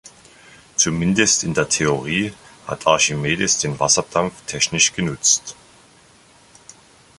[0.77, 2.33] Zumindest in der Theorie
[2.65, 5.55] hat Archimedes den Wasserdampf technisch genutzt.